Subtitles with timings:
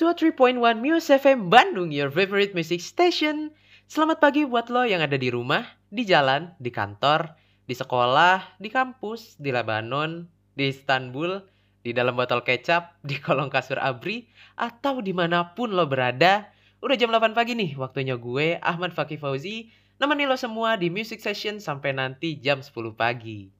[0.00, 3.52] 103.1 Muse FM Bandung, your favorite music station.
[3.84, 7.36] Selamat pagi buat lo yang ada di rumah, di jalan, di kantor,
[7.68, 10.24] di sekolah, di kampus, di Lebanon,
[10.56, 11.44] di Istanbul,
[11.84, 14.24] di dalam botol kecap, di kolong kasur abri,
[14.56, 16.48] atau di mana pun lo berada.
[16.80, 19.68] Udah jam 8 pagi nih, waktunya gue, Ahmad Fakih Fauzi,
[20.00, 23.52] nemenin lo semua di music session sampai nanti jam 10 pagi.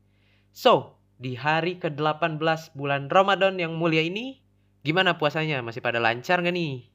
[0.57, 4.40] So, di hari ke-18 bulan Ramadan yang mulia ini,
[4.81, 5.61] Gimana puasanya?
[5.61, 6.89] Masih pada lancar gak nih?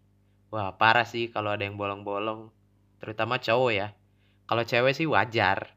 [0.49, 2.49] Wah parah sih kalau ada yang bolong-bolong.
[2.97, 3.87] Terutama cowok ya.
[4.45, 5.73] Kalau cewek sih wajar.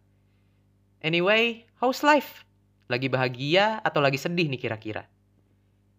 [1.05, 2.45] Anyway, how's life?
[2.89, 5.05] Lagi bahagia atau lagi sedih nih kira-kira?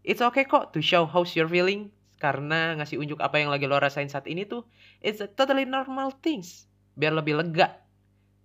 [0.02, 1.94] It's okay kok to show how's you're feeling.
[2.20, 4.68] Karena ngasih unjuk apa yang lagi lo rasain saat ini tuh,
[5.00, 6.68] it's a totally normal things.
[7.00, 7.80] Biar lebih lega.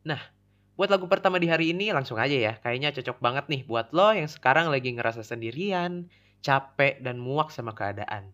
[0.07, 0.23] Nah,
[0.79, 2.53] buat lagu pertama di hari ini langsung aja ya.
[2.63, 6.07] Kayaknya cocok banget nih buat lo yang sekarang lagi ngerasa sendirian,
[6.45, 8.31] capek, dan muak sama keadaan.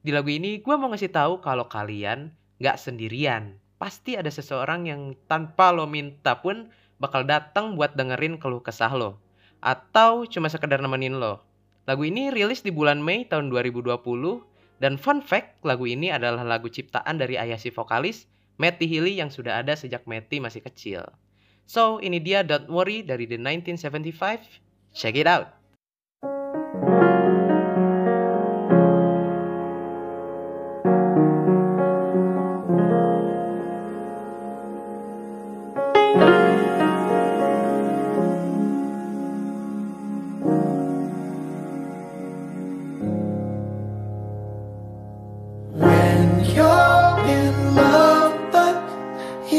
[0.00, 3.60] Di lagu ini gue mau ngasih tahu kalau kalian gak sendirian.
[3.76, 9.20] Pasti ada seseorang yang tanpa lo minta pun bakal datang buat dengerin keluh kesah lo.
[9.60, 11.44] Atau cuma sekedar nemenin lo.
[11.84, 13.92] Lagu ini rilis di bulan Mei tahun 2020
[14.80, 18.24] dan fun fact lagu ini adalah lagu ciptaan dari ayah si vokalis
[18.56, 21.04] Matty Healy yang sudah ada sejak Matty masih kecil.
[21.64, 24.92] So, ini dia Don't Worry dari The 1975.
[24.92, 25.63] Check it out.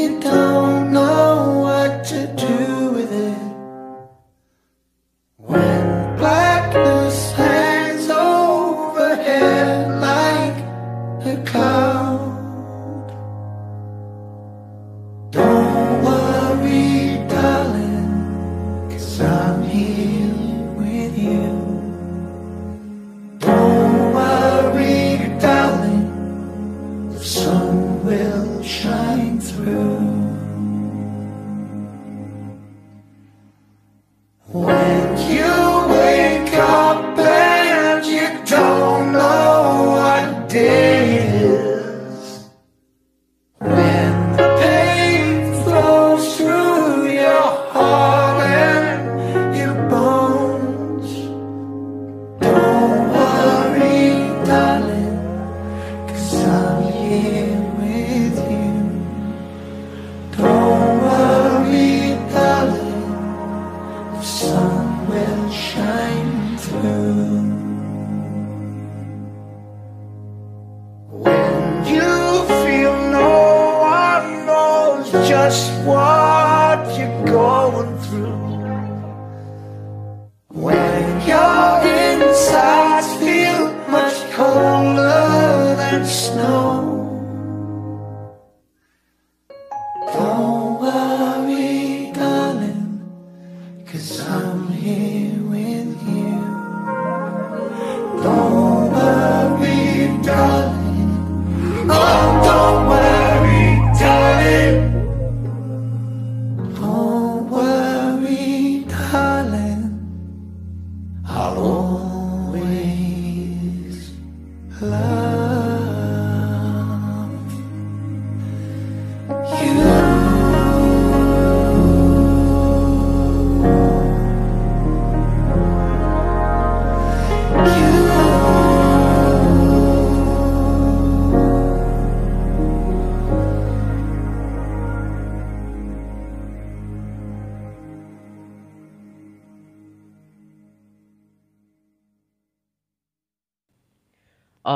[0.06, 0.35] You don't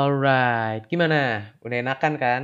[0.01, 1.53] Alright, gimana?
[1.61, 2.41] Udah enakan kan?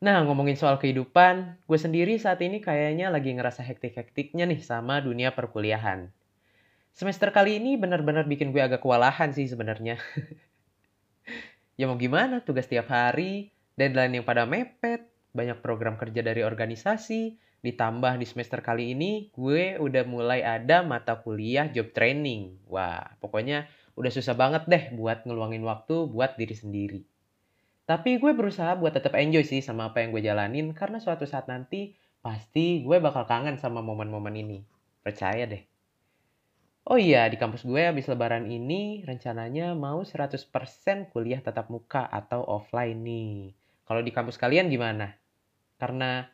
[0.00, 5.36] Nah, ngomongin soal kehidupan, gue sendiri saat ini kayaknya lagi ngerasa hektik-hektiknya nih sama dunia
[5.36, 6.08] perkuliahan.
[6.96, 10.00] Semester kali ini benar-benar bikin gue agak kewalahan sih sebenarnya.
[11.78, 15.04] ya mau gimana, tugas tiap hari, deadline yang pada mepet,
[15.36, 21.20] banyak program kerja dari organisasi, ditambah di semester kali ini gue udah mulai ada mata
[21.20, 22.56] kuliah job training.
[22.72, 23.68] Wah, pokoknya
[24.00, 27.00] udah susah banget deh buat ngeluangin waktu buat diri sendiri.
[27.84, 31.46] Tapi gue berusaha buat tetap enjoy sih sama apa yang gue jalanin karena suatu saat
[31.52, 31.92] nanti
[32.24, 34.58] pasti gue bakal kangen sama momen-momen ini.
[35.04, 35.60] Percaya deh.
[36.88, 42.40] Oh iya, di kampus gue habis lebaran ini rencananya mau 100% kuliah tatap muka atau
[42.40, 43.52] offline nih.
[43.84, 45.12] Kalau di kampus kalian gimana?
[45.76, 46.24] Karena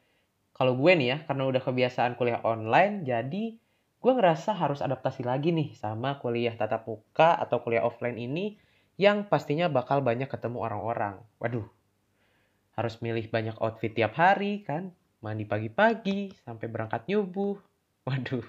[0.54, 3.58] kalau gue nih ya, karena udah kebiasaan kuliah online, jadi
[4.06, 8.54] gue ngerasa harus adaptasi lagi nih sama kuliah tatap muka atau kuliah offline ini
[9.02, 11.18] yang pastinya bakal banyak ketemu orang-orang.
[11.42, 11.66] Waduh,
[12.78, 17.58] harus milih banyak outfit tiap hari kan, mandi pagi-pagi sampai berangkat nyubuh.
[18.06, 18.46] Waduh.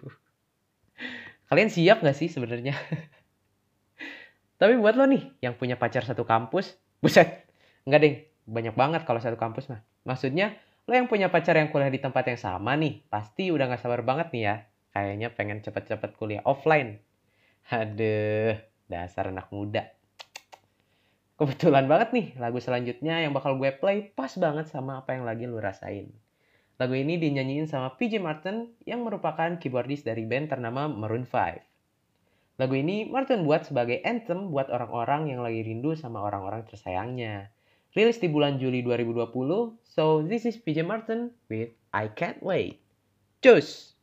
[1.50, 2.78] Kalian siap gak sih sebenarnya?
[4.62, 7.50] Tapi buat lo nih yang punya pacar satu kampus, buset,
[7.90, 8.16] enggak deh,
[8.46, 9.82] banyak banget kalau satu kampus mah.
[10.06, 10.54] Maksudnya
[10.86, 14.06] lo yang punya pacar yang kuliah di tempat yang sama nih, pasti udah gak sabar
[14.06, 14.56] banget nih ya.
[14.98, 16.98] Kayaknya pengen cepet-cepet kuliah offline.
[17.70, 18.58] Aduh,
[18.90, 19.94] dasar anak muda.
[21.38, 25.46] Kebetulan banget nih lagu selanjutnya yang bakal gue play pas banget sama apa yang lagi
[25.46, 26.10] lo rasain.
[26.82, 32.58] Lagu ini dinyanyiin sama PJ Martin yang merupakan keyboardis dari band ternama Maroon 5.
[32.58, 37.54] Lagu ini Martin buat sebagai anthem buat orang-orang yang lagi rindu sama orang-orang tersayangnya.
[37.94, 42.82] Rilis di bulan Juli 2020, so this is PJ Martin with I Can't Wait.
[43.46, 43.97] Cus!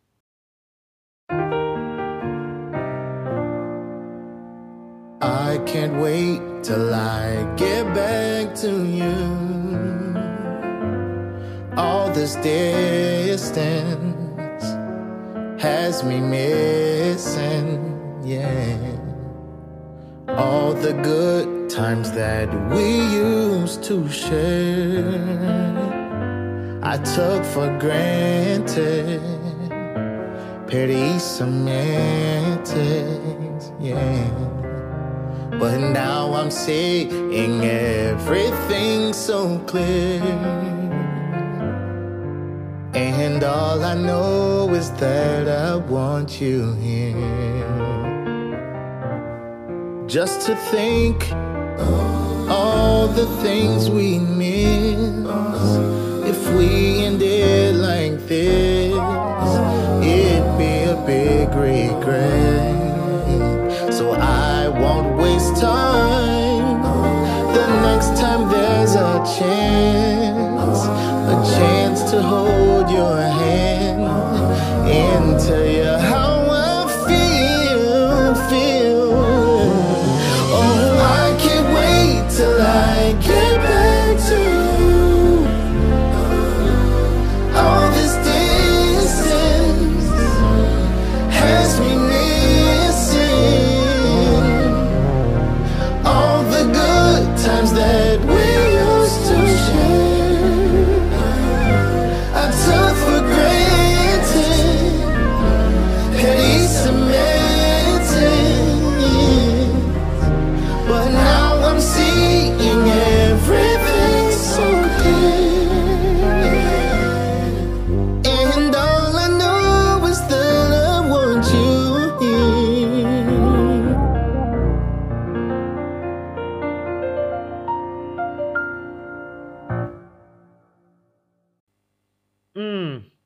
[5.54, 9.14] I can't wait till I get back to you.
[11.76, 14.16] All this distance
[15.62, 17.70] has me missing,
[18.24, 18.98] yeah.
[20.26, 25.06] All the good times that we used to share,
[26.82, 29.22] I took for granted.
[30.66, 32.66] Petty semantics,
[33.78, 34.63] yeah.
[35.58, 40.20] But now I'm seeing everything so clear.
[42.94, 47.54] And all I know is that I want you here.
[50.06, 51.32] Just to think
[52.48, 55.24] all the things we miss.
[56.26, 58.92] If we ended like this,
[60.04, 62.44] it'd be a big regret.
[65.64, 66.82] Time.
[67.56, 70.81] The next time there's a chance,
[71.34, 73.74] a chance to hold your hand
[97.44, 98.03] Sometimes that.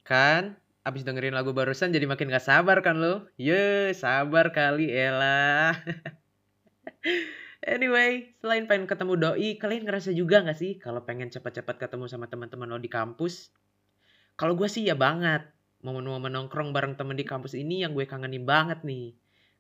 [0.08, 0.56] Kan?
[0.88, 3.28] Abis dengerin lagu barusan jadi makin gak sabar kan lo?
[3.37, 5.76] Ye, sabar kali elah.
[7.76, 12.25] anyway, selain pengen ketemu doi, kalian ngerasa juga gak sih kalau pengen cepat-cepat ketemu sama
[12.33, 13.52] teman-teman lo di kampus?
[14.40, 15.44] Kalau gue sih ya banget.
[15.85, 19.12] Momen-momen nongkrong bareng temen di kampus ini yang gue kangenin banget nih.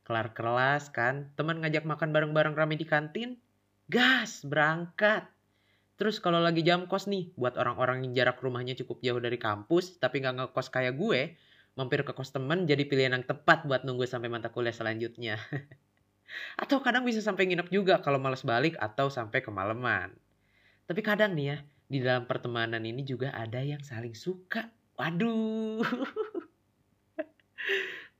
[0.08, 3.36] Kelar kelas kan, teman ngajak makan bareng-bareng rame di kantin,
[3.92, 5.28] gas berangkat.
[5.98, 9.98] Terus kalau lagi jam kos nih, buat orang-orang yang jarak rumahnya cukup jauh dari kampus,
[9.98, 11.34] tapi nggak ngekos kayak gue,
[11.74, 15.42] mampir ke kos temen jadi pilihan yang tepat buat nunggu sampai mata kuliah selanjutnya.
[16.62, 20.12] atau kadang bisa sampai nginep juga kalau males balik atau sampai kemalaman.
[20.88, 21.56] Tapi kadang nih ya,
[21.88, 24.68] di dalam pertemanan ini juga ada yang saling suka.
[24.96, 25.84] Waduh.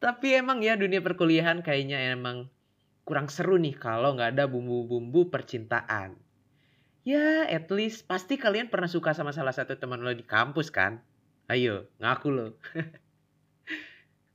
[0.03, 2.47] Tapi emang ya dunia perkuliahan kayaknya emang
[3.03, 6.15] kurang seru nih kalau nggak ada bumbu-bumbu percintaan.
[7.09, 11.01] Ya, at least pasti kalian pernah suka sama salah satu teman lo di kampus kan?
[11.49, 12.47] Ayo, ngaku lo.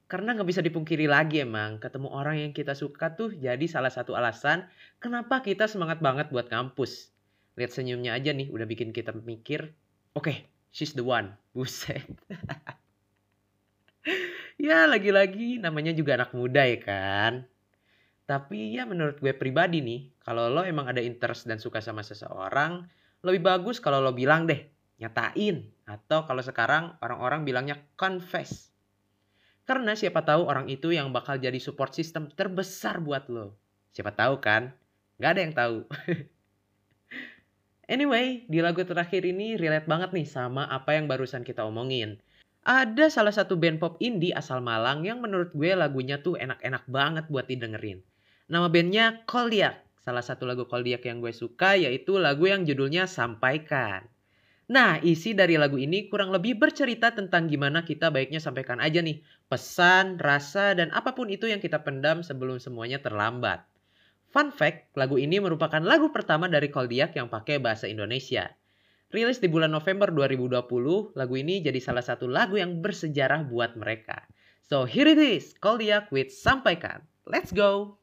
[0.10, 4.18] Karena nggak bisa dipungkiri lagi emang, ketemu orang yang kita suka tuh jadi salah satu
[4.18, 4.66] alasan
[4.98, 7.14] kenapa kita semangat banget buat kampus.
[7.62, 9.78] Lihat senyumnya aja nih, udah bikin kita mikir,
[10.18, 11.30] oke, okay, she's the one.
[11.54, 12.02] Buset.
[14.66, 17.53] ya, lagi-lagi namanya juga anak muda ya kan?
[18.24, 22.88] Tapi ya menurut gue pribadi nih, kalau lo emang ada interest dan suka sama seseorang,
[23.20, 24.64] lebih bagus kalau lo bilang deh,
[25.00, 25.68] nyatain.
[25.84, 28.72] Atau kalau sekarang orang-orang bilangnya confess.
[29.68, 33.60] Karena siapa tahu orang itu yang bakal jadi support system terbesar buat lo.
[33.92, 34.72] Siapa tahu kan?
[35.20, 35.78] Gak ada yang tahu.
[37.94, 42.20] anyway, di lagu terakhir ini relate banget nih sama apa yang barusan kita omongin.
[42.64, 47.28] Ada salah satu band pop indie asal Malang yang menurut gue lagunya tuh enak-enak banget
[47.28, 48.00] buat didengerin.
[48.54, 49.82] Nama bandnya Koldiak.
[49.98, 54.06] Salah satu lagu Koldiak yang gue suka yaitu lagu yang judulnya Sampaikan.
[54.70, 59.26] Nah, isi dari lagu ini kurang lebih bercerita tentang gimana kita baiknya sampaikan aja nih
[59.50, 63.66] pesan, rasa, dan apa pun itu yang kita pendam sebelum semuanya terlambat.
[64.30, 68.54] Fun fact, lagu ini merupakan lagu pertama dari Koldiak yang pakai bahasa Indonesia.
[69.10, 74.30] Rilis di bulan November 2020, lagu ini jadi salah satu lagu yang bersejarah buat mereka.
[74.62, 77.02] So here it is, Koldiak with Sampaikan.
[77.26, 78.03] Let's go!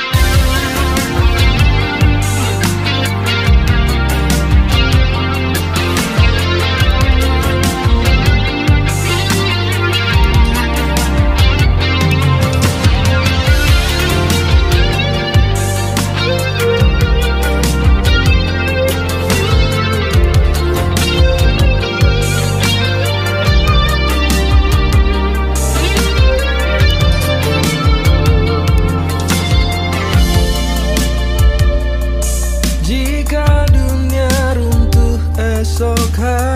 [36.21, 36.50] her.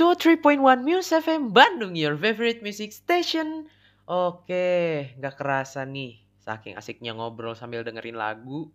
[0.00, 3.68] 203.1 Muse FM Bandung, your favorite music station.
[4.08, 8.72] Oke, nggak kerasa nih, saking asiknya ngobrol sambil dengerin lagu.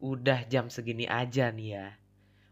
[0.00, 1.92] Udah jam segini aja nih ya.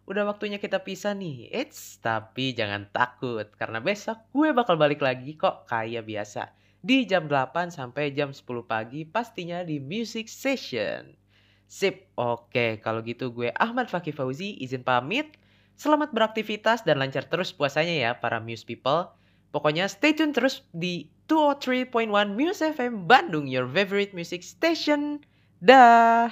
[0.04, 1.48] Udah waktunya kita pisah nih.
[1.48, 3.48] Eits, tapi jangan takut.
[3.56, 6.52] Karena besok gue bakal balik lagi kok kayak biasa.
[6.84, 11.08] Di jam 8 sampai jam 10 pagi pastinya di Music Session.
[11.64, 15.40] Sip, oke kalau gitu gue Ahmad Fakih Fauzi izin pamit.
[15.80, 19.16] Selamat beraktivitas dan lancar terus puasanya ya para Muse people.
[19.48, 25.24] Pokoknya stay tune terus di 203.1 Muse FM Bandung, your favorite music station.
[25.64, 26.28] Dah.